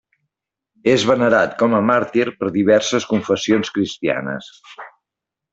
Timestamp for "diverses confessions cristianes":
2.57-4.53